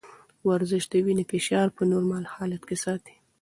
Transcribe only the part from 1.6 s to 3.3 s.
په نورمال حالت کې ساتي.